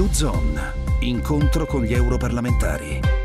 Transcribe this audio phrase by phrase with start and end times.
[0.00, 3.19] U-Zone, incontro con gli europarlamentari.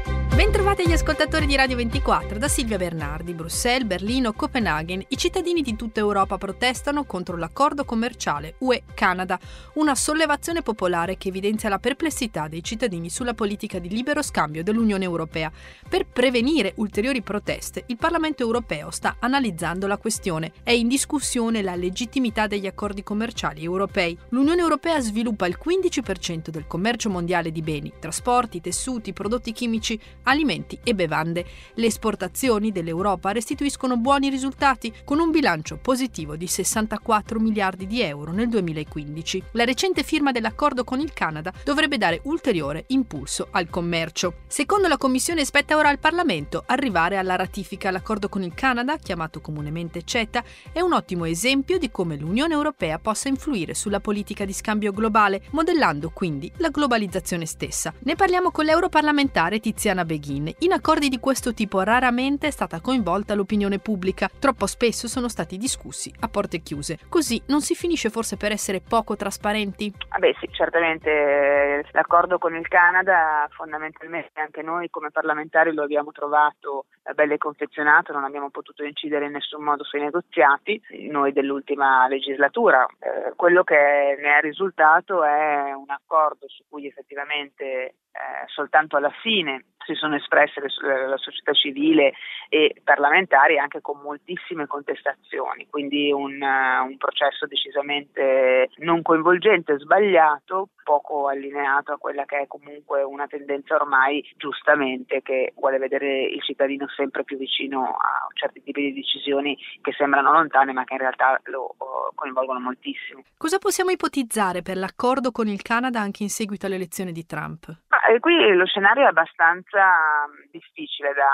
[0.55, 3.33] Bentrovati gli ascoltatori di Radio 24 da Silvia Bernardi.
[3.33, 5.03] Bruxelles, Berlino, Copenaghen.
[5.05, 9.37] I cittadini di tutta Europa protestano contro l'accordo commerciale UE-Canada,
[9.73, 15.03] una sollevazione popolare che evidenzia la perplessità dei cittadini sulla politica di libero scambio dell'Unione
[15.03, 15.51] Europea.
[15.89, 20.53] Per prevenire ulteriori proteste, il Parlamento europeo sta analizzando la questione.
[20.63, 24.17] È in discussione la legittimità degli accordi commerciali europei.
[24.29, 30.43] L'Unione Europea sviluppa il 15% del commercio mondiale di beni, trasporti, tessuti, prodotti chimici, alimenti
[30.83, 31.45] e bevande.
[31.73, 38.31] Le esportazioni dell'Europa restituiscono buoni risultati, con un bilancio positivo di 64 miliardi di euro
[38.31, 39.43] nel 2015.
[39.51, 44.41] La recente firma dell'accordo con il Canada dovrebbe dare ulteriore impulso al commercio.
[44.47, 47.89] Secondo la Commissione spetta ora al Parlamento arrivare alla ratifica.
[47.89, 52.99] L'accordo con il Canada, chiamato comunemente CETA, è un ottimo esempio di come l'Unione Europea
[52.99, 57.93] possa influire sulla politica di scambio globale, modellando quindi la globalizzazione stessa.
[57.99, 60.53] Ne parliamo con l'europarlamentare Tiziana Beghi Beghin.
[60.59, 65.57] In accordi di questo tipo raramente è stata coinvolta l'opinione pubblica, troppo spesso sono stati
[65.57, 66.99] discussi a porte chiuse.
[67.09, 69.93] Così non si finisce forse per essere poco trasparenti?
[70.09, 76.11] Ah beh sì, certamente l'accordo con il Canada fondamentalmente anche noi come parlamentari lo abbiamo
[76.11, 82.85] trovato bello confezionato, non abbiamo potuto incidere in nessun modo sui negoziati, noi dell'ultima legislatura.
[82.99, 89.11] Eh, quello che ne è risultato è un accordo su cui effettivamente eh, soltanto alla
[89.21, 92.13] fine si sono espresse le, la società civile
[92.49, 101.27] e parlamentari anche con moltissime contestazioni, quindi un, un processo decisamente non coinvolgente, sbagliato, poco
[101.27, 106.87] allineato a quella che è comunque una tendenza ormai giustamente che vuole vedere il cittadino
[106.95, 111.39] sempre più vicino a certi tipi di decisioni che sembrano lontane ma che in realtà
[111.45, 111.75] lo
[112.13, 113.23] coinvolgono moltissimo.
[113.37, 117.84] Cosa possiamo ipotizzare per l'accordo con il Canada anche in seguito alle elezioni di Trump?
[118.07, 121.29] Ah, qui lo scenario è abbastanza difficile da,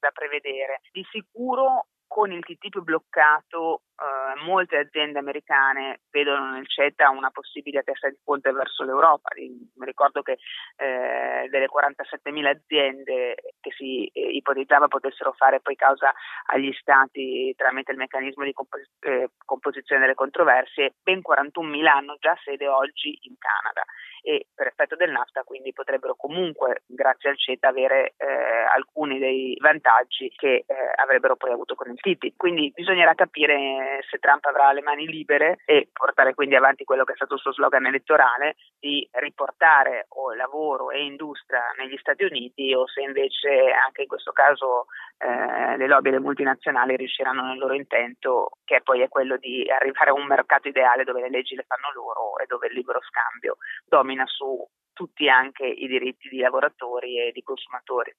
[0.00, 0.80] da prevedere.
[0.90, 7.82] Di sicuro con il TTIP bloccato eh, molte aziende americane vedono nel CETA una possibile
[7.82, 9.30] testa di ponte verso l'Europa.
[9.36, 10.38] Mi ricordo che
[10.76, 16.12] eh, delle 47.000 aziende che si eh, ipotizzava potessero fare poi causa
[16.46, 22.36] agli stati tramite il meccanismo di compos- eh, composizione delle controversie, ben 41.000 hanno già
[22.42, 23.84] sede oggi in Canada
[24.22, 28.26] e per effetto del NAFTA quindi potrebbero comunque grazie al CETA avere eh,
[28.72, 32.36] alcuni dei vantaggi che eh, avrebbero poi avuto con il TTIP.
[32.36, 37.12] Quindi bisognerà capire se Trump avrà le mani libere e portare quindi avanti quello che
[37.12, 42.74] è stato il suo slogan elettorale di riportare o lavoro e industria negli Stati Uniti
[42.74, 44.86] o se invece anche in questo caso
[45.18, 49.68] eh, le lobby e le multinazionali riusciranno nel loro intento che poi è quello di
[49.70, 53.00] arrivare a un mercato ideale dove le leggi le fanno loro e dove il libero
[53.02, 58.14] scambio domina su tutti anche i diritti di lavoratori e di consumatori.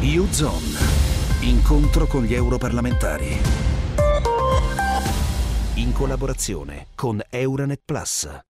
[0.00, 0.98] U-Zone.
[1.42, 3.77] Incontro con gli europarlamentari.
[5.78, 8.47] In collaborazione con Euronet Plus.